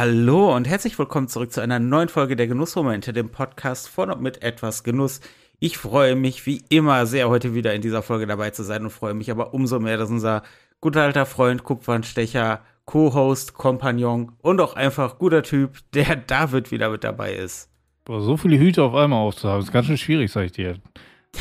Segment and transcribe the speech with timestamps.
[0.00, 4.22] Hallo und herzlich willkommen zurück zu einer neuen Folge der Genussmomente, dem Podcast von und
[4.22, 5.20] mit etwas Genuss.
[5.58, 8.90] Ich freue mich wie immer sehr, heute wieder in dieser Folge dabei zu sein und
[8.90, 10.44] freue mich aber umso mehr, dass unser
[10.80, 17.02] guter alter Freund, Kupfernstecher, Co-Host, Kompagnon und auch einfach guter Typ, der David wieder mit
[17.02, 17.68] dabei ist.
[18.04, 20.76] Boah, so viele Hüte auf einmal aufzuhaben, ist ganz schön schwierig, sag ich dir.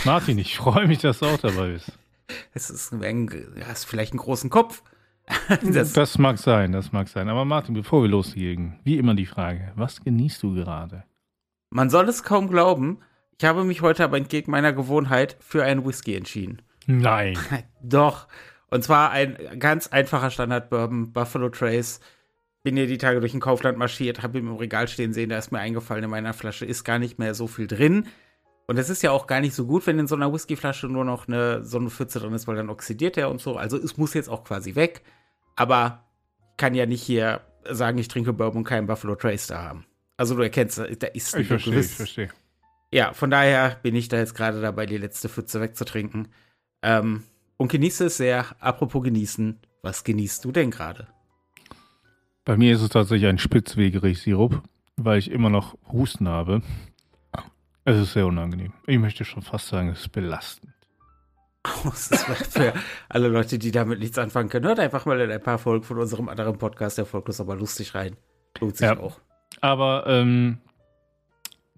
[0.03, 1.91] Martin, ich freue mich, dass du auch dabei bist.
[2.55, 3.29] Es ist, ein,
[3.67, 4.81] hast vielleicht einen großen Kopf.
[5.73, 7.29] das, das, mag sein, das mag sein.
[7.29, 11.03] Aber Martin, bevor wir loslegen, wie immer die Frage, was genießt du gerade?
[11.69, 12.99] Man soll es kaum glauben.
[13.37, 16.61] Ich habe mich heute aber entgegen meiner Gewohnheit für einen Whisky entschieden.
[16.85, 17.37] Nein.
[17.83, 18.27] Doch.
[18.69, 21.99] Und zwar ein ganz einfacher Standard-Bourbon, Buffalo Trace.
[22.63, 25.37] Bin hier die Tage durch ein Kaufland marschiert, habe ihn im Regal stehen sehen, da
[25.37, 28.07] ist mir eingefallen, in meiner Flasche ist gar nicht mehr so viel drin.
[28.65, 31.05] Und es ist ja auch gar nicht so gut, wenn in so einer Whiskyflasche nur
[31.05, 33.55] noch eine, so eine Pfütze drin ist, weil dann oxidiert er und so.
[33.55, 35.03] Also es muss jetzt auch quasi weg.
[35.57, 36.05] Aber
[36.51, 39.85] ich kann ja nicht hier sagen, ich trinke Bourbon und keinen Buffalo Trace da haben.
[40.15, 41.91] Also du erkennst, da ist Ich verstehe, gewiss.
[41.91, 42.29] ich verstehe.
[42.93, 46.29] Ja, von daher bin ich da jetzt gerade dabei, die letzte Pfütze wegzutrinken.
[46.81, 47.23] Ähm,
[47.57, 48.45] und genieße es sehr.
[48.59, 51.07] Apropos genießen, was genießt du denn gerade?
[52.45, 54.63] Bei mir ist es tatsächlich ein Spitzwegerich-Sirup,
[54.95, 56.61] weil ich immer noch Husten habe.
[57.83, 58.73] Es ist sehr unangenehm.
[58.85, 60.66] Ich möchte schon fast sagen, es ist belastend.
[61.83, 62.73] Das ist für
[63.09, 64.65] alle Leute, die damit nichts anfangen können.
[64.65, 67.55] Hört einfach mal in ein paar Folgen von unserem anderen Podcast, der Folgt ist aber
[67.55, 68.15] lustig rein.
[68.59, 68.97] Lohnt sich ja.
[68.97, 69.19] auch.
[69.61, 70.59] Aber ähm,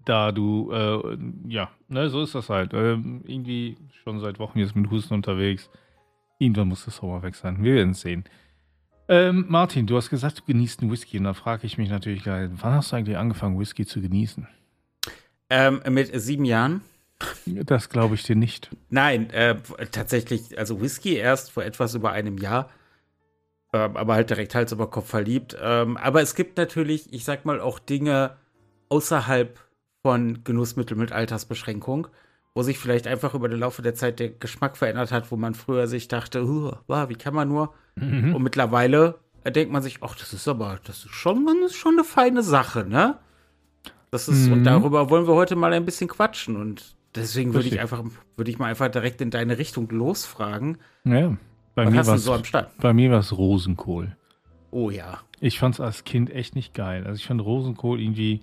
[0.04, 2.72] da du, äh, ja, ne, so ist das halt.
[2.74, 5.70] Ähm, irgendwie schon seit Wochen jetzt mit Husten unterwegs.
[6.38, 7.62] Irgendwann muss das mal weg sein.
[7.62, 8.24] Wir werden es sehen.
[9.08, 11.18] Ähm, Martin, du hast gesagt, du genießt einen Whisky.
[11.18, 14.46] Und da frage ich mich natürlich gleich, wann hast du eigentlich angefangen, Whisky zu genießen?
[15.50, 16.82] Ähm, mit sieben Jahren.
[17.46, 18.70] Das glaube ich dir nicht.
[18.88, 19.56] Nein, äh,
[19.90, 22.70] tatsächlich, also Whisky erst vor etwas über einem Jahr.
[23.72, 25.56] Äh, aber halt direkt Hals über Kopf verliebt.
[25.60, 28.36] Ähm, aber es gibt natürlich, ich sag mal, auch Dinge
[28.88, 29.58] außerhalb
[30.02, 32.08] von Genussmitteln mit Altersbeschränkung,
[32.54, 35.54] wo sich vielleicht einfach über den Laufe der Zeit der Geschmack verändert hat, wo man
[35.54, 37.74] früher sich dachte, wow, wie kann man nur?
[37.96, 38.34] Mhm.
[38.34, 41.94] Und mittlerweile denkt man sich, ach, das ist aber, das ist schon, das ist schon
[41.94, 43.18] eine feine Sache, ne?
[44.10, 44.52] Das ist, mhm.
[44.54, 46.56] und darüber wollen wir heute mal ein bisschen quatschen.
[46.56, 48.04] Und deswegen würde ich einfach,
[48.36, 50.78] würde ich mal einfach direkt in deine Richtung losfragen.
[51.04, 51.36] Ja.
[51.74, 52.76] Bei Was mir du so am Start?
[52.78, 54.16] Bei mir war es Rosenkohl.
[54.70, 55.20] Oh ja.
[55.40, 57.06] Ich fand es als Kind echt nicht geil.
[57.06, 58.40] Also ich fand Rosenkohl irgendwie,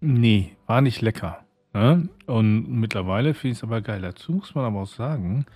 [0.00, 1.44] nee, war nicht lecker.
[1.72, 2.08] Ne?
[2.26, 4.00] Und mittlerweile finde ich es aber geil.
[4.00, 5.46] Dazu muss man aber auch sagen,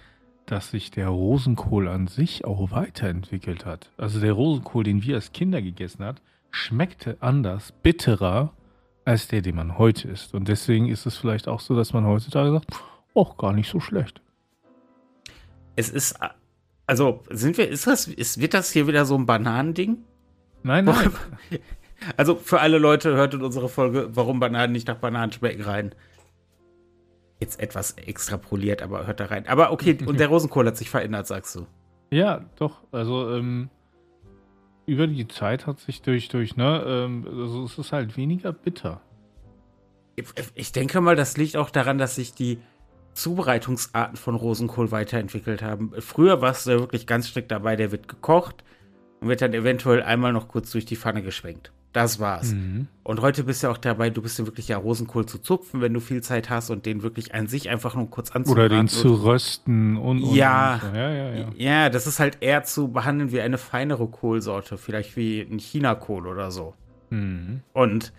[0.47, 3.91] dass sich der Rosenkohl an sich auch weiterentwickelt hat.
[3.97, 6.19] Also der Rosenkohl, den wir als Kinder gegessen haben,
[6.51, 8.53] schmeckte anders, bitterer
[9.09, 10.35] als der, den man heute isst.
[10.35, 12.67] Und deswegen ist es vielleicht auch so, dass man heutzutage sagt,
[13.15, 14.21] auch gar nicht so schlecht.
[15.77, 16.19] Es ist,
[16.87, 20.05] also sind wir, ist das, ist, wird das hier wieder so ein Bananending?
[20.63, 21.11] Nein, nein.
[22.17, 25.95] Also für alle Leute hört in unsere Folge, warum Bananen nicht nach Bananen schmecken rein.
[27.41, 29.49] Jetzt etwas extrapoliert, aber hört da rein.
[29.49, 31.67] Aber okay, und der Rosenkohl hat sich verändert, sagst du.
[32.11, 32.83] Ja, doch.
[32.93, 33.71] Also ähm,
[34.89, 39.03] über die Zeit hat sich durch, durch, ne, ähm, also es ist halt weniger bitter.
[40.55, 42.59] Ich denke mal, das liegt auch daran, dass sich die
[43.13, 45.93] Zubereitungsarten von Rosenkohl weiterentwickelt haben.
[46.01, 48.65] Früher war es ja wirklich ganz strikt dabei, der wird gekocht
[49.21, 51.73] und wird dann eventuell einmal noch kurz durch die Pfanne geschwenkt.
[51.93, 52.53] Das war's.
[52.53, 52.87] Mhm.
[53.03, 55.81] Und heute bist du ja auch dabei, du bist ja wirklich ja Rosenkohl zu zupfen,
[55.81, 58.67] wenn du viel Zeit hast und den wirklich an sich einfach nur kurz anzubraten.
[58.67, 60.97] Oder den zu rösten und, und ja, und so.
[60.97, 61.49] ja, ja, ja.
[61.57, 66.27] Ja, das ist halt eher zu behandeln wie eine feinere Kohlsorte, vielleicht wie ein Chinakohl
[66.27, 66.75] oder so.
[67.11, 67.63] Mhm.
[67.73, 68.13] Und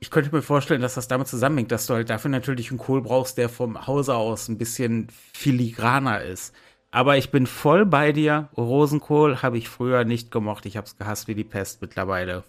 [0.00, 3.02] ich könnte mir vorstellen, dass das damit zusammenhängt, dass du halt dafür natürlich einen Kohl
[3.02, 6.54] brauchst, der vom Hause aus ein bisschen filigraner ist.
[6.90, 8.48] Aber ich bin voll bei dir.
[8.56, 10.64] Rosenkohl habe ich früher nicht gemocht.
[10.64, 12.44] Ich habe es gehasst wie die Pest mittlerweile.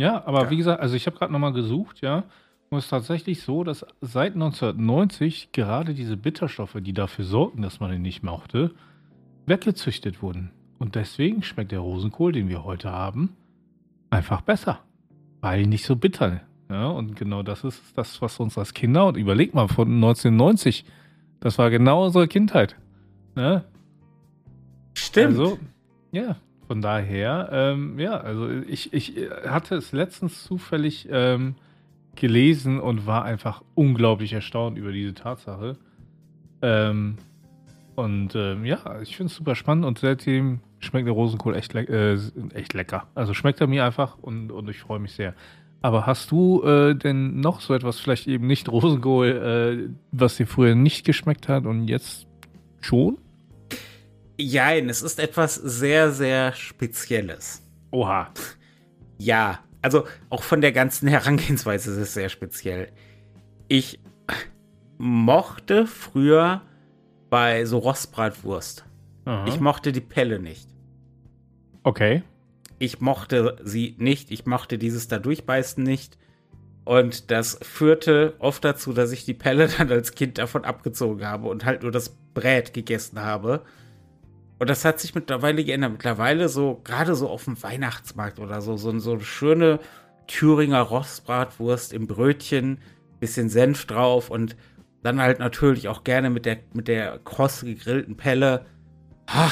[0.00, 0.50] Ja, aber ja.
[0.50, 2.24] wie gesagt, also ich habe gerade nochmal gesucht, ja.
[2.70, 7.80] Und es ist tatsächlich so, dass seit 1990 gerade diese Bitterstoffe, die dafür sorgten, dass
[7.80, 8.70] man ihn nicht mochte,
[9.44, 10.52] weggezüchtet wurden.
[10.78, 13.36] Und deswegen schmeckt der Rosenkohl, den wir heute haben,
[14.08, 14.78] einfach besser.
[15.42, 16.40] Weil nicht so bitter.
[16.70, 20.86] Ja, und genau das ist das, was uns als Kinder, und überleg mal, von 1990,
[21.40, 22.76] das war genau unsere Kindheit.
[23.36, 23.64] Ja?
[24.94, 25.38] Stimmt.
[25.38, 25.58] Also,
[26.12, 26.36] ja,
[26.70, 31.56] von daher, ähm, ja, also ich, ich hatte es letztens zufällig ähm,
[32.14, 35.78] gelesen und war einfach unglaublich erstaunt über diese Tatsache.
[36.62, 37.18] Ähm,
[37.96, 41.88] und ähm, ja, ich finde es super spannend und seitdem schmeckt der Rosenkohl echt, le
[41.88, 42.20] äh,
[42.54, 43.08] echt lecker.
[43.16, 45.34] Also schmeckt er mir einfach und, und ich freue mich sehr.
[45.82, 50.46] Aber hast du äh, denn noch so etwas, vielleicht eben nicht Rosenkohl, äh, was dir
[50.46, 52.28] früher nicht geschmeckt hat und jetzt
[52.80, 53.18] schon?
[54.40, 57.62] Jein, es ist etwas sehr, sehr Spezielles.
[57.90, 58.32] Oha.
[59.18, 62.90] Ja, also auch von der ganzen Herangehensweise ist es sehr speziell.
[63.68, 64.00] Ich
[64.98, 66.62] mochte früher
[67.30, 68.84] bei so Rostbratwurst.
[69.24, 69.46] Aha.
[69.46, 70.68] Ich mochte die Pelle nicht.
[71.84, 72.22] okay.
[72.82, 74.30] Ich mochte sie nicht.
[74.30, 76.16] Ich mochte dieses da durchbeißen nicht.
[76.86, 81.46] Und das führte oft dazu, dass ich die Pelle dann als Kind davon abgezogen habe
[81.48, 83.64] und halt nur das Brät gegessen habe.
[84.60, 85.92] Und das hat sich mittlerweile geändert.
[85.92, 89.80] Mittlerweile so, gerade so auf dem Weihnachtsmarkt oder so, so, so eine schöne
[90.28, 92.78] Thüringer Rostbratwurst im Brötchen,
[93.18, 94.56] bisschen Senf drauf und
[95.02, 98.66] dann halt natürlich auch gerne mit der, mit der kross gegrillten Pelle.
[99.28, 99.50] Ha,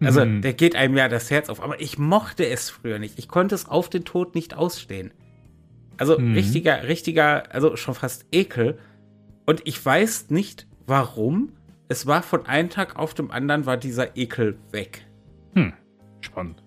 [0.00, 0.40] also, Mhm.
[0.42, 1.60] der geht einem ja das Herz auf.
[1.60, 3.18] Aber ich mochte es früher nicht.
[3.18, 5.12] Ich konnte es auf den Tod nicht ausstehen.
[5.96, 6.34] Also, Mhm.
[6.34, 8.78] richtiger, richtiger, also schon fast Ekel.
[9.46, 11.52] Und ich weiß nicht, warum.
[11.92, 15.06] Es war von einem Tag auf dem anderen war dieser Ekel weg.
[15.54, 15.74] Hm.
[16.22, 16.64] Spannend.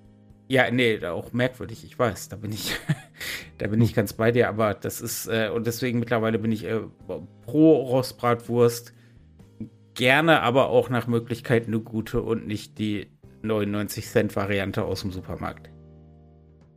[0.47, 2.29] Ja, nee, auch merkwürdig, ich weiß.
[2.29, 2.75] Da bin ich,
[3.57, 6.65] da bin ich ganz bei dir, aber das ist, äh, und deswegen mittlerweile bin ich
[6.65, 6.79] äh,
[7.41, 8.93] pro Rostbratwurst.
[9.95, 13.07] Gerne, aber auch nach Möglichkeit eine gute und nicht die
[13.41, 15.71] 99 Cent Variante aus dem Supermarkt.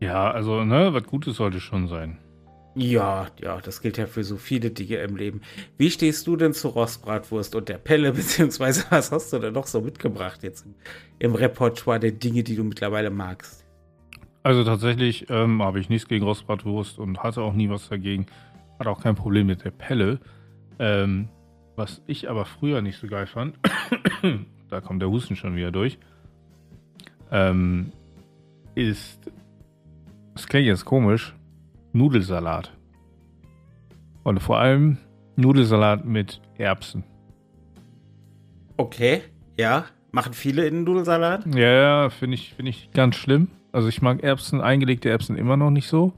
[0.00, 2.16] Ja, also, ne, was Gutes sollte schon sein.
[2.80, 5.40] Ja, ja, das gilt ja für so viele Dinge im Leben.
[5.78, 9.66] Wie stehst du denn zu Rostbratwurst und der Pelle, beziehungsweise was hast du denn noch
[9.66, 10.75] so mitgebracht jetzt im,
[11.19, 13.64] im Repertoire der Dinge, die du mittlerweile magst?
[14.44, 18.26] Also tatsächlich ähm, habe ich nichts gegen Rostbratwurst und hatte auch nie was dagegen.
[18.78, 20.20] Hatte auch kein Problem mit der Pelle.
[20.78, 21.28] Ähm,
[21.74, 23.56] was ich aber früher nicht so geil fand,
[24.70, 25.98] da kommt der Husten schon wieder durch,
[27.32, 27.90] ähm,
[28.76, 29.19] ist,
[30.34, 31.34] das klingt jetzt komisch,
[31.93, 32.73] Nudelsalat.
[34.23, 34.99] Und vor allem
[35.37, 37.05] Nudelsalat mit Erbsen.
[38.76, 39.23] Okay,
[39.56, 41.46] ja, machen viele in den Nudelsalat?
[41.55, 43.49] Ja, ja, finde ich, finde ich ganz schlimm.
[43.73, 46.12] Also ich mag Erbsen, eingelegte Erbsen immer noch nicht so.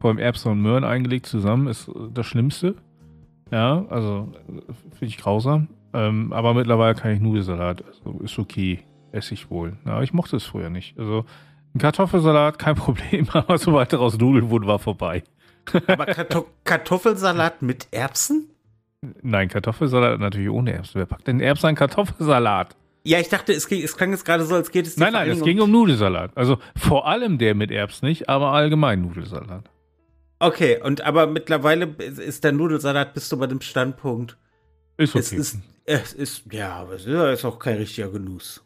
[0.00, 2.74] Vor allem Erbsen und Möhren eingelegt zusammen ist das Schlimmste.
[3.50, 5.68] Ja, also finde ich grausam.
[5.92, 7.84] Ähm, aber mittlerweile kann ich Nudelsalat.
[7.84, 8.80] Also ist okay.
[9.12, 9.76] Esse ich wohl.
[9.84, 10.98] Ja, ich mochte es früher nicht.
[10.98, 11.26] Also
[11.74, 15.22] ein Kartoffelsalat, kein Problem, aber sobald daraus Nudeln wurden, war vorbei.
[15.86, 18.50] Aber Karto Kartoffelsalat mit Erbsen?
[19.22, 20.98] Nein, Kartoffelsalat natürlich ohne Erbsen.
[20.98, 22.76] Wer packt denn Erbsen in Kartoffelsalat?
[23.04, 25.28] Ja, ich dachte, es, ging, es klang jetzt gerade so, als geht es Nein, nein,
[25.28, 26.30] es ging um Nudelsalat.
[26.36, 29.64] Also vor allem der mit Erbsen nicht, aber allgemein Nudelsalat.
[30.38, 34.36] Okay, und aber mittlerweile ist der Nudelsalat, bist du bei dem Standpunkt.
[34.96, 35.20] Ist okay.
[35.20, 38.64] Es ist, es ist, ja, aber es ist auch kein richtiger Genuss.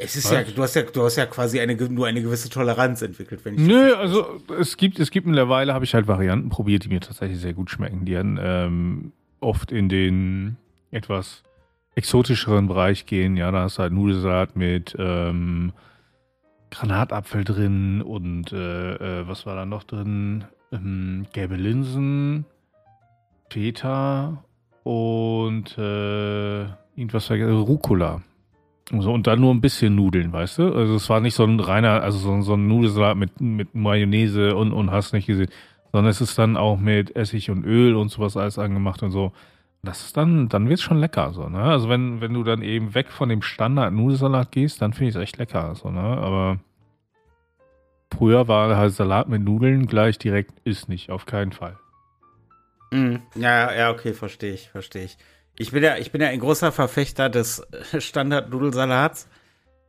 [0.00, 0.32] Es ist Was?
[0.32, 3.54] ja, du hast ja, du hast ja quasi eine, nur eine gewisse Toleranz entwickelt, wenn
[3.54, 7.00] ich Nö, also es gibt, es gibt mittlerweile, habe ich halt Varianten probiert, die mir
[7.00, 8.04] tatsächlich sehr gut schmecken.
[8.04, 10.56] Die dann ähm, oft in den
[10.92, 11.42] etwas
[11.96, 13.36] exotischeren Bereich gehen.
[13.36, 15.72] Ja, da hast du halt Nudelsalat mit ähm,
[16.70, 20.44] Granatapfel drin und äh, äh, was war da noch drin?
[20.70, 22.44] Ähm, gelbe Linsen,
[23.50, 24.44] Feta
[24.84, 26.62] und äh,
[26.94, 28.22] irgendwas vergessen, Rucola.
[28.90, 30.74] So, und dann nur ein bisschen Nudeln, weißt du?
[30.74, 34.56] Also es war nicht so ein reiner, also so, so ein Nudelsalat mit, mit Mayonnaise
[34.56, 35.50] und, und hast nicht gesehen,
[35.92, 39.32] sondern es ist dann auch mit Essig und Öl und sowas alles angemacht und so.
[39.82, 41.62] Das ist dann, dann wird es schon lecker, so, ne?
[41.62, 45.22] Also wenn, wenn du dann eben weg von dem Standard-Nudelsalat gehst, dann finde ich es
[45.22, 46.00] echt lecker, so, ne?
[46.00, 46.58] Aber
[48.12, 51.78] früher war halt Salat mit Nudeln gleich direkt ist nicht, auf keinen Fall.
[52.90, 53.22] Mhm.
[53.34, 55.18] Ja, ja, okay, verstehe ich, verstehe ich.
[55.58, 57.66] Ich bin ja, ich bin ja ein großer Verfechter des
[57.98, 59.28] Standard-Nudelsalats,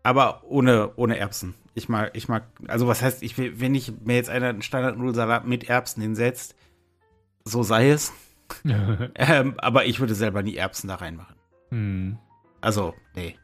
[0.04, 1.54] aber ohne, ohne Erbsen.
[1.76, 5.70] Ich mag, ich mag, also was heißt, ich wenn ich mir jetzt einen Standard-Nudelsalat mit
[5.70, 6.56] Erbsen hinsetzt,
[7.46, 8.12] so sei es.
[8.66, 11.36] Ähm, aber ich würde selber nie Erbsen da reinmachen.
[11.70, 12.18] hm.
[12.62, 13.38] Also, nee.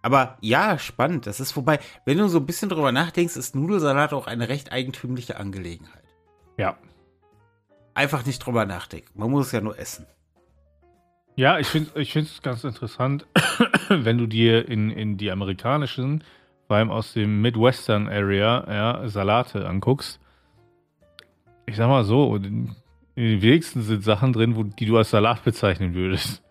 [0.00, 1.26] Aber ja, spannend.
[1.26, 1.80] Das ist vorbei.
[2.06, 6.04] Wenn du so ein bisschen drüber nachdenkst, ist Nudelsalat auch eine recht eigentümliche Angelegenheit.
[6.56, 6.78] Ja.
[7.92, 9.18] Einfach nicht drüber nachdenken.
[9.18, 10.06] Man muss es ja nur essen.
[11.38, 13.24] Ja, ich finde ich es ganz interessant,
[13.88, 16.24] wenn du dir in, in die amerikanischen,
[16.66, 20.18] vor allem aus dem Midwestern Area, ja, Salate anguckst.
[21.66, 22.74] Ich sag mal so, in
[23.14, 26.42] den wenigsten sind Sachen drin, wo, die du als Salat bezeichnen würdest.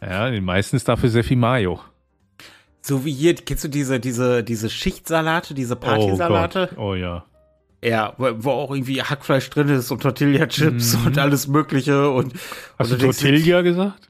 [0.00, 1.80] Ja, in den meisten ist dafür sehr viel Mayo.
[2.80, 6.70] So wie hier, kennst du diese, diese, diese Schichtsalate, diese Partysalate?
[6.72, 6.78] Oh, Gott.
[6.78, 7.24] oh ja.
[7.84, 11.06] ja, wo, auch irgendwie Hackfleisch drin ist und Tortilla-Chips Mhm.
[11.06, 12.32] und alles Mögliche und
[12.78, 14.08] Hast und du Tortilla gesagt?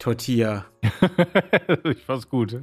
[0.00, 0.64] Tortilla.
[1.84, 2.58] ich fand's gut.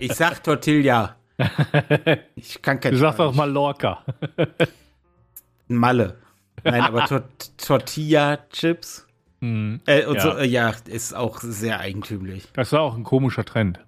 [0.00, 1.14] Ich sag Tortilla.
[2.34, 3.36] Ich kann kein Du sagst auch Spanisch.
[3.36, 4.04] mal Lorca.
[5.68, 6.18] Malle.
[6.64, 7.22] Nein, aber Tor
[7.56, 9.06] Tortilla-Chips.
[9.40, 9.80] Hm.
[9.86, 10.20] Äh, Ja.
[10.20, 12.48] So, äh, ja, ist auch sehr eigentümlich.
[12.52, 13.80] Das war auch ein komischer Trend.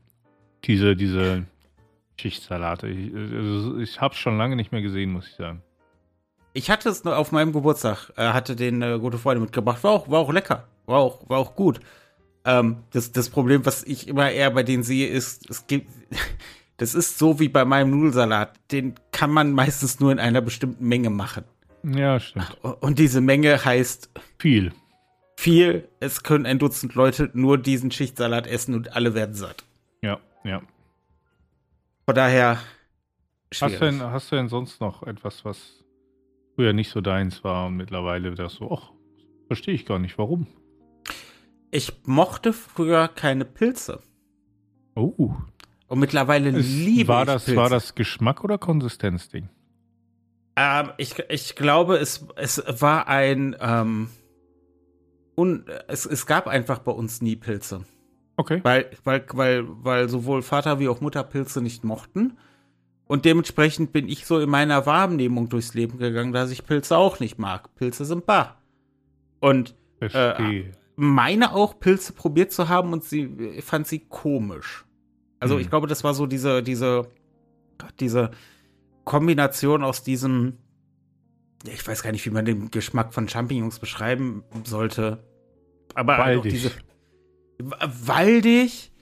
[0.64, 1.44] Diese, diese
[2.18, 2.88] Schichtsalate.
[2.88, 5.62] Ich, also ich habe es schon lange nicht mehr gesehen, muss ich sagen.
[6.54, 9.82] Ich hatte es nur auf meinem Geburtstag, äh, hatte den äh, gute Freunde mitgebracht.
[9.84, 10.66] War auch, war auch lecker.
[10.86, 11.80] War auch, war auch gut.
[12.44, 15.90] Ähm, das, das Problem, was ich immer eher bei denen sehe, ist, es gibt,
[16.76, 18.58] das ist so wie bei meinem Nudelsalat.
[18.70, 21.44] Den kann man meistens nur in einer bestimmten Menge machen.
[21.82, 22.56] Ja, stimmt.
[22.62, 24.72] Und diese Menge heißt viel.
[25.36, 25.88] Viel.
[26.00, 29.64] Es können ein Dutzend Leute nur diesen Schichtsalat essen und alle werden satt.
[30.00, 30.62] Ja, ja.
[32.06, 32.60] Von daher.
[33.60, 35.84] Hast du, denn, hast du denn sonst noch etwas, was
[36.54, 38.92] früher nicht so deins war und mittlerweile das so, ach,
[39.46, 40.46] verstehe ich gar nicht, warum?
[41.74, 44.00] Ich mochte früher keine Pilze.
[44.94, 45.34] Oh.
[45.88, 47.60] Und mittlerweile es, liebe war ich das, Pilze.
[47.60, 49.48] War das Geschmack oder Konsistenzding?
[50.54, 53.56] Ähm, ich, ich glaube, es, es war ein.
[53.58, 54.08] Ähm,
[55.36, 57.84] un, es, es gab einfach bei uns nie Pilze.
[58.36, 58.60] Okay.
[58.62, 62.38] Weil, weil, weil, weil sowohl Vater wie auch Mutter Pilze nicht mochten.
[63.08, 67.18] Und dementsprechend bin ich so in meiner Wahrnehmung durchs Leben gegangen, dass ich Pilze auch
[67.18, 67.74] nicht mag.
[67.74, 68.62] Pilze sind bar.
[69.40, 70.70] Und Verstehe.
[70.96, 74.84] Meine auch Pilze probiert zu haben und sie fand sie komisch.
[75.40, 75.60] Also Hm.
[75.62, 77.08] ich glaube, das war so diese, diese,
[78.00, 78.30] diese
[79.04, 80.58] Kombination aus diesem,
[81.66, 85.24] ich weiß gar nicht, wie man den Geschmack von Champignons beschreiben sollte.
[85.94, 86.52] Aber halt auch Waldig.
[86.52, 86.72] diese
[88.06, 88.92] waldig,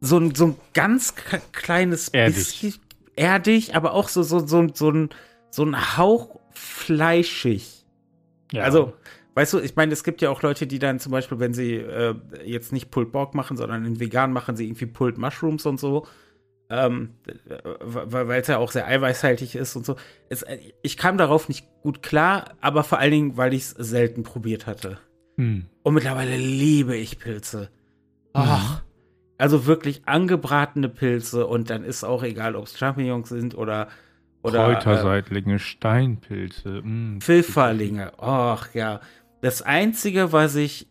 [0.00, 1.14] so ein, so ein ganz
[1.52, 2.36] kleines Erdig.
[2.36, 2.74] bisschen
[3.16, 5.10] erdig, aber auch so, so, so, so, ein,
[5.50, 7.84] so ein Hauch fleischig.
[8.52, 8.62] ja.
[8.64, 8.92] Also,
[9.38, 11.76] weißt du, ich meine, es gibt ja auch Leute, die dann zum Beispiel, wenn sie
[11.76, 15.78] äh, jetzt nicht Pulled Pork machen, sondern in vegan machen sie irgendwie Pulled Mushrooms und
[15.78, 16.08] so.
[16.70, 17.10] Ähm,
[17.80, 19.94] weil es ja auch sehr eiweißhaltig ist und so.
[20.28, 23.70] Es, äh, ich kam darauf nicht gut klar, aber vor allen Dingen, weil ich es
[23.70, 24.98] selten probiert hatte.
[25.36, 25.66] Hm.
[25.84, 27.70] Und mittlerweile liebe ich Pilze.
[28.32, 28.82] Ach,
[29.38, 33.86] also wirklich angebratene Pilze und dann ist auch egal, ob es Champignons sind oder
[34.42, 36.82] oder äh, Kräuterseitlinge, Steinpilze.
[36.82, 37.20] mm.
[37.20, 38.12] Pfifferlinge.
[38.18, 39.00] Och ja.
[39.40, 40.88] Das einzige, was ich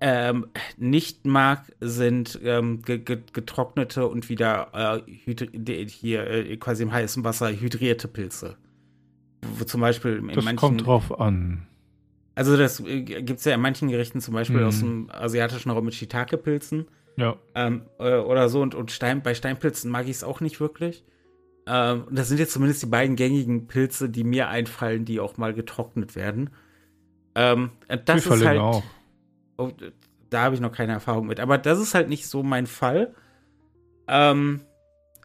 [0.00, 6.92] ähm, nicht mag, sind ähm, ge ge getrocknete und wieder äh, hier äh, quasi im
[6.92, 8.56] heißen Wasser hydrierte Pilze.
[9.56, 11.66] Wo zum Beispiel in Das manchen kommt drauf an.
[12.34, 14.66] Also das äh, gibt es ja in manchen Gerichten, zum Beispiel Mhm.
[14.66, 17.36] aus dem asiatischen Raum mit Shiitake-Pilzen Ja.
[17.56, 18.60] ähm, äh, oder so.
[18.62, 21.04] Und, und Stein, bei Steinpilzen mag ich es auch nicht wirklich.
[21.66, 25.36] Ähm, und das sind jetzt zumindest die beiden gängigen Pilze, die mir einfallen, die auch
[25.38, 26.50] mal getrocknet werden.
[27.38, 28.82] Ähm, äh, das ist halt, auch.
[29.58, 29.70] oh,
[30.28, 31.38] da habe ich noch keine Erfahrung mit.
[31.38, 33.14] Aber das ist halt nicht so mein Fall.
[34.08, 34.62] Ähm,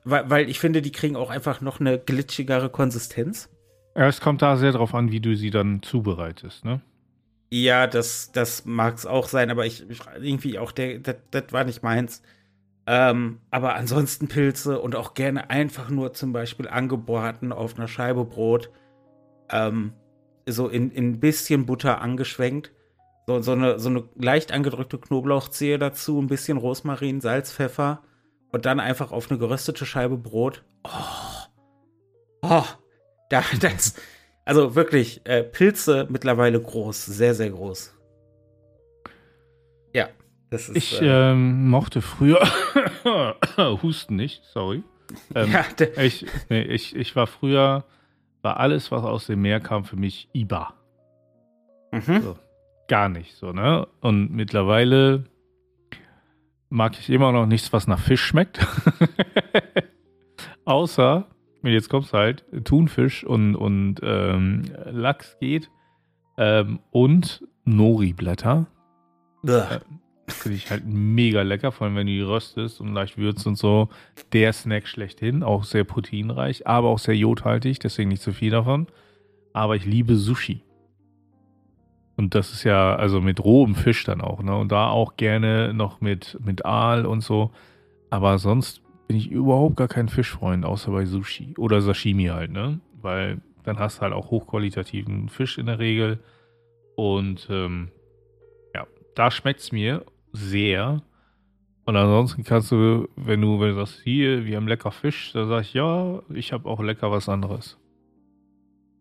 [0.03, 3.49] weil, weil ich finde, die kriegen auch einfach noch eine glitschigere Konsistenz.
[3.95, 6.81] Ja, es kommt da sehr drauf an, wie du sie dann zubereitest, ne?
[7.51, 9.85] Ja, das, das mag es auch sein, aber ich,
[10.19, 12.21] irgendwie auch der, das, das war nicht meins.
[12.85, 18.25] Ähm, aber ansonsten Pilze und auch gerne einfach nur zum Beispiel angebraten auf einer Scheibe
[18.25, 18.69] Brot.
[19.49, 19.93] Ähm,
[20.45, 22.71] so in, in ein bisschen Butter angeschwenkt.
[23.25, 28.01] So, so, eine, so eine leicht angedrückte Knoblauchzehe dazu, ein bisschen Rosmarin, Salz, Pfeffer
[28.51, 30.63] und dann einfach auf eine geröstete Scheibe Brot.
[30.83, 31.47] Oh,
[32.41, 32.65] oh
[33.29, 33.95] da, das,
[34.45, 37.97] also wirklich, äh, Pilze mittlerweile groß, sehr, sehr groß.
[39.93, 40.09] Ja,
[40.49, 40.75] das ist.
[40.75, 42.45] Ich äh, ähm, mochte früher
[43.81, 44.83] Husten nicht, sorry.
[45.33, 45.65] Ähm, ja,
[46.01, 47.85] ich, nee, ich, ich war früher,
[48.43, 50.73] war alles, was aus dem Meer kam, für mich IBA.
[51.91, 52.21] mhm.
[52.21, 52.37] So.
[52.89, 53.87] Gar nicht so, ne?
[54.01, 55.23] Und mittlerweile
[56.69, 58.59] mag ich immer noch nichts, was nach Fisch schmeckt.
[60.65, 61.25] Außer,
[61.63, 65.69] jetzt kommt's halt, Thunfisch und, und ähm, Lachs geht.
[66.37, 68.65] Ähm, und Nori-Blätter.
[70.27, 73.57] Finde ich halt mega lecker, vor allem wenn du die röstest und leicht würzt und
[73.57, 73.89] so.
[74.31, 78.87] Der Snack schlechthin, auch sehr proteinreich, aber auch sehr jodhaltig, deswegen nicht zu viel davon.
[79.51, 80.63] Aber ich liebe Sushi.
[82.15, 84.55] Und das ist ja, also mit rohem Fisch dann auch, ne?
[84.55, 87.51] Und da auch gerne noch mit, mit Aal und so.
[88.09, 91.55] Aber sonst bin ich überhaupt gar kein Fischfreund, außer bei Sushi.
[91.57, 92.79] Oder Sashimi halt, ne?
[93.01, 96.19] Weil dann hast du halt auch hochqualitativen Fisch in der Regel.
[96.95, 97.89] Und ähm,
[98.75, 101.01] ja, da schmeckt es mir sehr.
[101.85, 105.47] Und ansonsten kannst du, wenn du, wenn du sagst, hier, wir haben lecker Fisch, dann
[105.47, 107.77] sag ich, ja, ich habe auch lecker was anderes.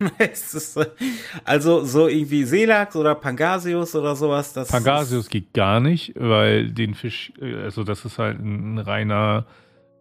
[1.44, 4.52] Also so irgendwie Seelachs oder Pangasius oder sowas.
[4.52, 9.46] Das Pangasius geht gar nicht, weil den Fisch, also das ist halt ein, ein reiner,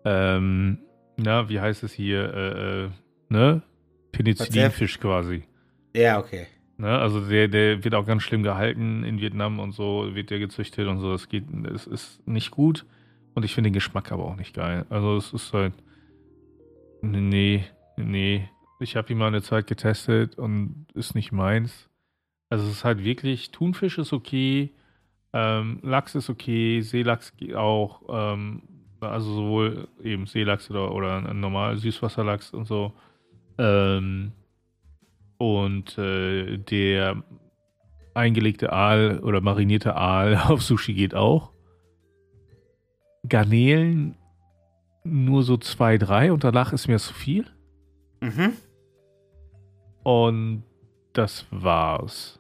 [0.04, 0.80] ähm,
[1.18, 2.90] na, wie heißt es hier, äh, äh,
[3.30, 3.62] ne?
[4.12, 5.44] Penicillinfisch quasi.
[5.96, 6.48] Ja, okay.
[6.82, 6.98] Ne?
[7.00, 10.88] Also der, der wird auch ganz schlimm gehalten in Vietnam und so, wird der gezüchtet
[10.88, 11.12] und so.
[11.12, 12.86] Das geht, es ist nicht gut.
[13.34, 14.86] Und ich finde den Geschmack aber auch nicht geil.
[14.90, 15.74] Also es ist halt,
[17.02, 17.66] Nee,
[17.98, 18.50] nee.
[18.80, 21.90] Ich habe ihn mal eine Zeit getestet und ist nicht meins.
[22.50, 24.72] Also es ist halt wirklich, Thunfisch ist okay,
[25.34, 28.64] ähm, Lachs ist okay, Seelachs auch, ähm,
[29.00, 32.94] also sowohl eben Seelachs oder, oder normal Süßwasserlachs und so.
[33.58, 34.32] Ähm,
[35.42, 37.24] und äh, der
[38.14, 41.52] eingelegte Aal oder marinierte Aal auf Sushi geht auch.
[43.28, 44.16] Garnelen
[45.04, 47.48] nur so zwei, drei und danach ist mir zu viel.
[48.22, 48.54] Mhm.
[50.04, 50.64] Und
[51.14, 52.40] das war's.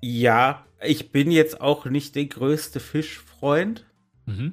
[0.00, 3.84] Ja, ich bin jetzt auch nicht der größte Fischfreund.
[4.26, 4.52] Mhm.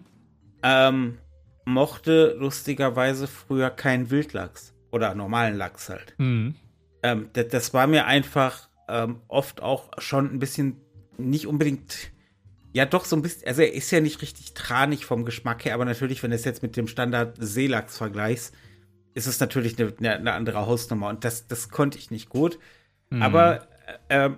[0.63, 1.19] Ähm,
[1.65, 6.13] mochte lustigerweise früher keinen Wildlachs oder normalen Lachs halt.
[6.17, 6.55] Mhm.
[7.01, 10.77] Ähm, das, das, war mir einfach ähm, oft auch schon ein bisschen
[11.17, 12.11] nicht unbedingt,
[12.73, 15.73] ja doch so ein bisschen, also er ist ja nicht richtig tranig vom Geschmack her,
[15.73, 18.53] aber natürlich, wenn du es jetzt mit dem Standard Seelachs vergleichst,
[19.15, 22.59] ist es natürlich eine, eine, andere Hausnummer und das, das konnte ich nicht gut.
[23.09, 23.21] Mhm.
[23.21, 23.67] Aber
[24.09, 24.29] äh,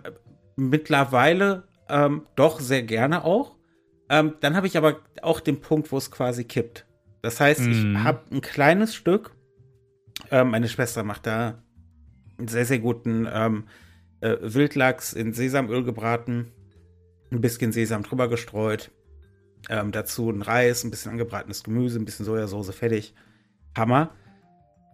[0.56, 3.56] mittlerweile ähm, doch sehr gerne auch.
[4.10, 6.86] Ähm, dann habe ich aber auch den Punkt, wo es quasi kippt.
[7.22, 7.72] Das heißt, mm.
[7.72, 8.04] ich mhm.
[8.04, 9.35] habe ein kleines Stück.
[10.32, 11.62] Ähm, meine Schwester macht da
[12.38, 13.66] einen sehr, sehr guten ähm,
[14.22, 16.52] äh, Wildlachs in Sesamöl gebraten.
[17.32, 18.92] Ein bisschen Sesam drüber gestreut.
[19.70, 23.14] Ähm, dazu ein Reis, ein bisschen angebratenes Gemüse, ein bisschen Sojasauce, fertig.
[23.76, 24.12] Hammer.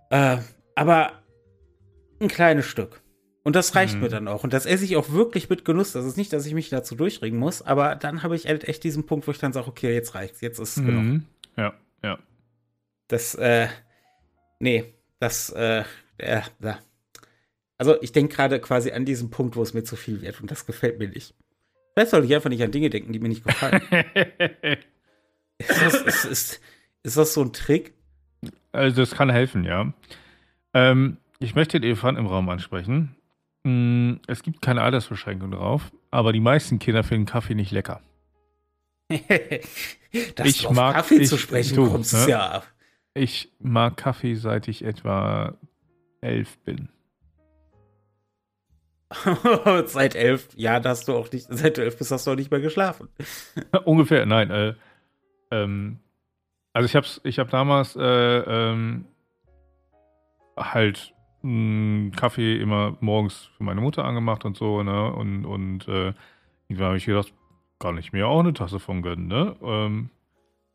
[0.10, 0.38] Äh,
[0.76, 1.12] aber
[2.20, 3.02] ein kleines Stück.
[3.44, 4.02] Und das reicht mhm.
[4.02, 4.44] mir dann auch.
[4.44, 5.94] Und das esse ich auch wirklich mit Genuss.
[5.94, 8.84] Das ist nicht, dass ich mich dazu durchringen muss, aber dann habe ich halt echt
[8.84, 10.86] diesen Punkt, wo ich dann sage, okay, jetzt reicht's, jetzt ist es mhm.
[10.86, 11.22] genug.
[11.58, 11.74] Ja.
[12.04, 12.20] Ja.
[13.08, 13.68] Das, äh,
[14.60, 15.84] nee, das, äh,
[16.18, 16.80] äh, da.
[17.78, 20.52] Also ich denke gerade quasi an diesen Punkt, wo es mir zu viel wird und
[20.52, 21.34] das gefällt mir nicht.
[21.94, 23.82] Vielleicht soll ich einfach nicht an Dinge denken, die mir nicht gefallen.
[25.60, 26.62] ist, das, ist, ist,
[27.04, 27.94] ist, das so ein Trick?
[28.72, 29.94] Also das kann helfen, ja.
[30.74, 33.16] Ähm, ich möchte den Elefant im Raum ansprechen.
[33.64, 38.02] Mm, es gibt keine Altersbeschränkung drauf, aber die meisten Kinder finden Kaffee nicht lecker.
[40.36, 42.26] Dass ich mag Kaffee ich, zu sprechen du, kommst, ne?
[42.28, 42.64] ja.
[43.14, 45.58] Ich mag Kaffee, seit ich etwa
[46.22, 46.90] elf bin.
[49.86, 52.52] seit elf, ja, hast du auch nicht, seit du elf bist, hast du auch nicht
[52.52, 53.10] mehr geschlafen.
[53.86, 54.50] Ungefähr, nein.
[54.50, 54.74] Äh,
[55.52, 56.00] ähm,
[56.72, 59.06] also ich hab's, ich hab damals äh, ähm,
[60.58, 65.12] halt mh, Kaffee immer morgens für meine Mutter angemacht und so, ne?
[65.14, 66.14] Und, und äh,
[66.70, 67.34] irgendwann habe ich gedacht,
[67.80, 69.58] kann ich mir auch eine Tasse von gönnen, ne?
[69.62, 70.10] Ähm,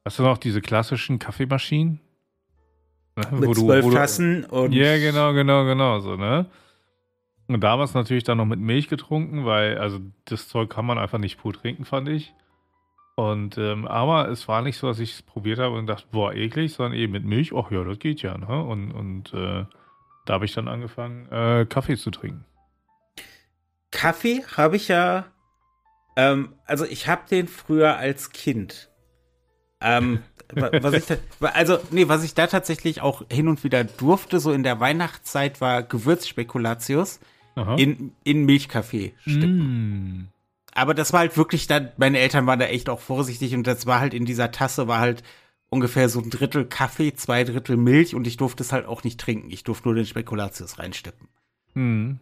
[0.05, 2.01] hast du noch diese klassischen Kaffeemaschinen?
[3.17, 4.73] Mit wo zwölf Tassen und.
[4.73, 6.47] Ja, genau, genau, genau, so, ne?
[7.49, 11.19] Und damals natürlich dann noch mit Milch getrunken, weil, also das Zeug kann man einfach
[11.19, 12.35] nicht pur trinken, fand ich.
[13.15, 16.35] Und, ähm, aber es war nicht so, dass ich es probiert habe und dachte, boah,
[16.35, 18.63] eklig, sondern eben mit Milch, ach ja, das geht ja, ne?
[18.63, 19.65] Und, und äh,
[20.27, 22.45] da habe ich dann angefangen, äh, Kaffee zu trinken.
[23.91, 25.27] Kaffee habe ich ja
[26.17, 28.91] ähm, also ich habe den früher als Kind.
[29.81, 30.23] Ähm,
[30.55, 34.53] was ich da, also, nee, was ich da tatsächlich auch hin und wieder durfte, so
[34.53, 37.21] in der Weihnachtszeit, war Gewürzspekulatius
[37.79, 40.19] in, in Milchkaffee stippen.
[40.19, 40.29] Mm.
[40.75, 43.87] Aber das war halt wirklich dann, meine Eltern waren da echt auch vorsichtig und das
[43.87, 45.23] war halt in dieser Tasse, war halt
[45.71, 49.19] ungefähr so ein Drittel Kaffee, zwei Drittel Milch und ich durfte es halt auch nicht
[49.19, 49.51] trinken.
[49.51, 51.29] Ich durfte nur den Spekulatius reinstippen.
[51.73, 52.17] Mm.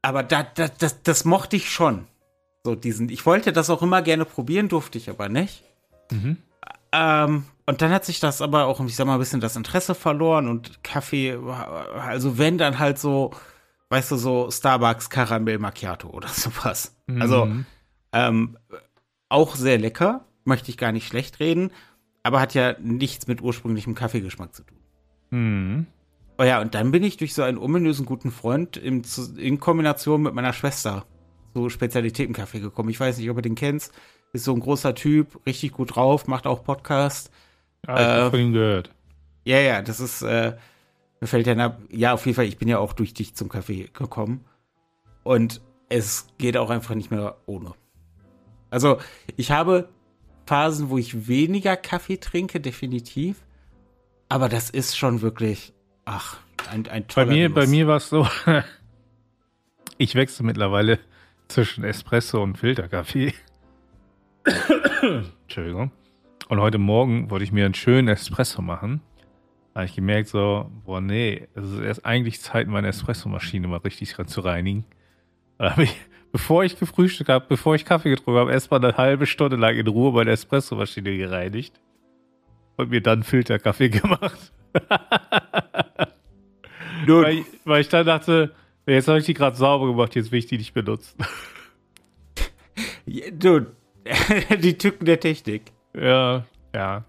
[0.00, 2.06] Aber da, da, das, das mochte ich schon.
[2.64, 5.64] So diesen, ich wollte das auch immer gerne probieren, durfte ich aber nicht.
[6.12, 6.36] Mhm.
[6.92, 9.94] Ähm, und dann hat sich das aber auch, ich sag mal, ein bisschen das Interesse
[9.94, 11.38] verloren und Kaffee,
[11.98, 13.30] also wenn dann halt so,
[13.90, 16.96] weißt du, so Starbucks Karamell Macchiato oder sowas.
[17.06, 17.22] Mhm.
[17.22, 17.48] Also
[18.12, 18.58] ähm,
[19.28, 21.70] auch sehr lecker, möchte ich gar nicht schlecht reden,
[22.22, 24.78] aber hat ja nichts mit ursprünglichem Kaffeegeschmack zu tun.
[25.30, 25.86] Mhm.
[26.38, 29.02] Oh ja, und dann bin ich durch so einen ominösen guten Freund in,
[29.36, 31.06] in Kombination mit meiner Schwester
[31.54, 32.88] so Spezialitätenkaffee gekommen.
[32.88, 33.92] Ich weiß nicht, ob du den kennst.
[34.32, 37.30] Ist so ein großer Typ, richtig gut drauf, macht auch Podcast.
[37.86, 38.90] Ja, ich äh, von ihm gehört.
[39.44, 40.56] Ja, ja, das ist, äh,
[41.20, 43.90] mir fällt ja, ja, auf jeden Fall, ich bin ja auch durch dich zum Kaffee
[43.92, 44.44] gekommen.
[45.22, 47.74] Und es geht auch einfach nicht mehr ohne.
[48.70, 48.98] Also,
[49.36, 49.88] ich habe
[50.46, 53.36] Phasen, wo ich weniger Kaffee trinke, definitiv.
[54.28, 55.74] Aber das ist schon wirklich,
[56.06, 56.38] ach,
[56.70, 58.26] ein, ein toller Bei mir, bei mir war es so,
[59.98, 60.98] ich wechsle mittlerweile
[61.48, 63.34] zwischen Espresso und Filterkaffee.
[65.42, 65.90] Entschuldigung.
[66.48, 69.00] Und heute Morgen wollte ich mir einen schönen Espresso machen.
[69.72, 73.78] Da habe ich gemerkt, so, boah, nee, es ist erst eigentlich Zeit, meine Espresso-Maschine mal
[73.78, 74.84] richtig zu reinigen.
[75.58, 75.96] Da habe ich,
[76.32, 79.86] bevor ich gefrühstückt habe, bevor ich Kaffee getrunken habe, erstmal eine halbe Stunde lang in
[79.86, 81.80] Ruhe meine Espresso-Maschine gereinigt.
[82.76, 84.52] und mir dann Filterkaffee gemacht.
[87.06, 88.54] weil, ich, weil ich dann dachte,
[88.86, 91.18] jetzt habe ich die gerade sauber gemacht, jetzt will ich die nicht benutzen.
[93.32, 93.66] Du,
[94.62, 95.72] die Tücken der Technik.
[95.94, 97.04] Ja, ja.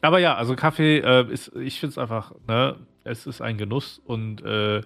[0.00, 4.00] Aber ja, also Kaffee äh, ist, ich finde es einfach, ne, es ist ein Genuss
[4.04, 4.82] und äh,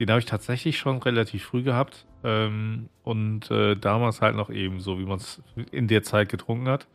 [0.00, 2.06] den habe ich tatsächlich schon relativ früh gehabt.
[2.24, 6.68] Ähm, und äh, damals halt noch eben so, wie man es in der Zeit getrunken
[6.68, 6.86] hat.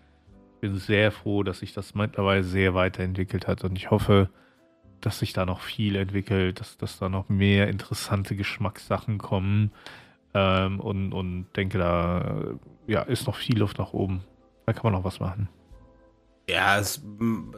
[0.56, 4.30] Ich bin sehr froh, dass sich das mittlerweile sehr weiterentwickelt hat und ich hoffe,
[5.02, 9.72] dass sich da noch viel entwickelt, dass, dass da noch mehr interessante Geschmackssachen kommen.
[10.40, 14.24] Ähm, und, und denke, da ja, ist noch viel Luft nach oben.
[14.68, 15.50] Da kann man noch was machen.
[16.48, 17.04] Ja, es,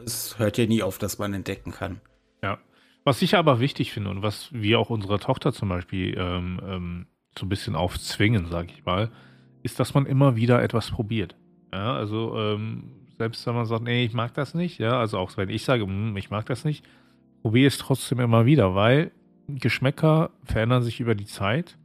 [0.04, 2.00] es hört ja nie auf, dass man entdecken kann.
[2.42, 2.58] Ja.
[3.04, 7.06] Was ich aber wichtig finde und was wir auch unserer Tochter zum Beispiel ähm, ähm,
[7.38, 9.10] so ein bisschen aufzwingen, sage ich mal,
[9.62, 11.36] ist, dass man immer wieder etwas probiert.
[11.72, 15.36] Ja, also ähm, selbst wenn man sagt, nee, ich mag das nicht, ja, also auch
[15.36, 16.84] wenn ich sage, hm, ich mag das nicht,
[17.42, 19.12] probiere es trotzdem immer wieder, weil
[19.48, 21.76] Geschmäcker verändern sich über die Zeit.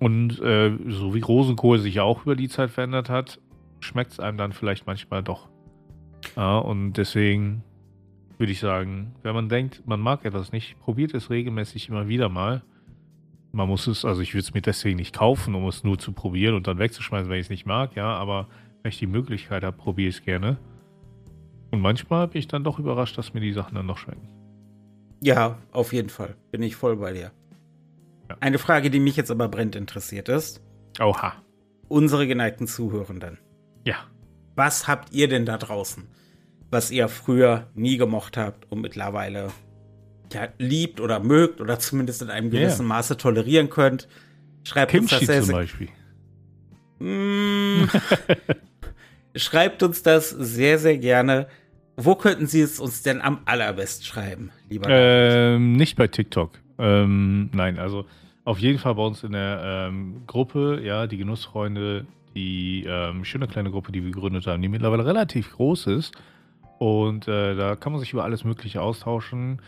[0.00, 3.38] Und äh, so wie Rosenkohl sich auch über die Zeit verändert hat,
[3.80, 5.48] schmeckt es einem dann vielleicht manchmal doch.
[6.36, 7.62] Ja, und deswegen
[8.38, 12.30] würde ich sagen, wenn man denkt, man mag etwas nicht, probiert es regelmäßig immer wieder
[12.30, 12.62] mal.
[13.52, 16.12] Man muss es, also ich würde es mir deswegen nicht kaufen, um es nur zu
[16.12, 18.46] probieren und dann wegzuschmeißen, wenn ich es nicht mag, ja, aber
[18.82, 20.56] wenn ich die Möglichkeit habe, probiere ich es gerne.
[21.70, 24.28] Und manchmal bin ich dann doch überrascht, dass mir die Sachen dann noch schmecken.
[25.22, 26.36] Ja, auf jeden Fall.
[26.50, 27.32] Bin ich voll bei dir.
[28.40, 30.62] Eine Frage, die mich jetzt aber brennend interessiert ist.
[30.98, 31.34] Oha.
[31.88, 33.38] Unsere geneigten Zuhörenden.
[33.84, 33.96] Ja.
[34.56, 36.08] Was habt ihr denn da draußen,
[36.70, 39.48] was ihr früher nie gemocht habt und mittlerweile
[40.32, 42.96] ja, liebt oder mögt oder zumindest in einem gewissen yeah.
[42.96, 44.08] Maße tolerieren könnt?
[44.64, 45.88] Schreibt Kimchi uns das zum Beispiel.
[46.98, 47.84] Mm.
[49.36, 51.48] Schreibt uns das sehr, sehr gerne.
[51.96, 54.88] Wo könnten Sie es uns denn am allerbesten schreiben, lieber?
[54.88, 56.52] Ähm, nicht bei TikTok.
[56.78, 58.06] Ähm, nein, also
[58.50, 63.46] auf jeden Fall bei uns in der ähm, Gruppe, ja, die Genussfreunde, die ähm, schöne
[63.46, 66.16] kleine Gruppe, die wir gegründet haben, die mittlerweile relativ groß ist.
[66.80, 69.62] Und äh, da kann man sich über alles Mögliche austauschen.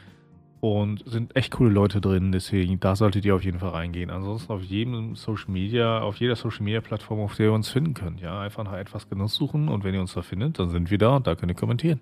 [0.59, 4.11] Und sind echt coole Leute drin, deswegen da solltet ihr auf jeden Fall reingehen.
[4.11, 7.95] Ansonsten auf jedem Social Media, auf jeder Social Media Plattform, auf der ihr uns finden
[7.95, 8.21] könnt.
[8.21, 10.99] Ja, einfach nach etwas Genuss suchen und wenn ihr uns da findet, dann sind wir
[10.99, 12.01] da und da könnt ihr kommentieren.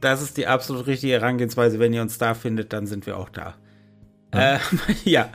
[0.00, 1.78] Das ist die absolut richtige Herangehensweise.
[1.78, 3.56] Wenn ihr uns da findet, dann sind wir auch da.
[4.34, 4.54] Ja.
[4.54, 4.58] Äh,
[5.04, 5.28] ja.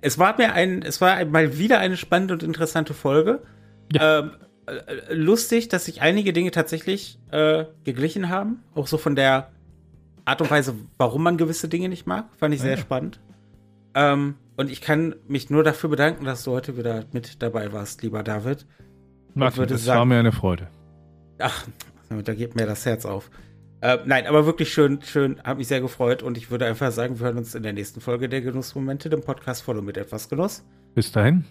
[0.00, 3.42] Es war mir ein, es war mal wieder eine spannende und interessante Folge.
[3.92, 4.20] Ja.
[4.20, 4.32] Ähm,
[4.66, 8.62] äh, lustig, dass sich einige Dinge tatsächlich äh, geglichen haben.
[8.74, 9.50] Auch so von der
[10.24, 12.76] Art und Weise, warum man gewisse Dinge nicht mag, fand ich sehr ja.
[12.76, 13.20] spannend.
[13.94, 18.02] Ähm, und ich kann mich nur dafür bedanken, dass du heute wieder mit dabei warst,
[18.02, 18.66] lieber David.
[19.34, 20.68] Martin, es war mir eine Freude.
[21.38, 21.66] Ach,
[22.24, 23.30] da geht mir das Herz auf.
[23.82, 27.18] Äh, nein, aber wirklich schön, schön, hat mich sehr gefreut und ich würde einfach sagen,
[27.18, 30.64] wir hören uns in der nächsten Folge der Genussmomente, dem Podcast Follow mit etwas Genuss.
[30.94, 31.44] Bis dahin.